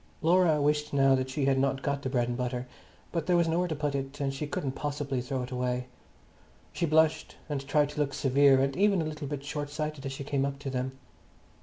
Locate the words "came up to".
10.23-10.71